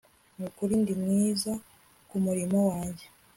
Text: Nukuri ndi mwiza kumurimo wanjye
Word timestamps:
Nukuri 0.37 0.73
ndi 0.81 0.93
mwiza 1.01 1.51
kumurimo 2.09 2.59
wanjye 2.69 3.05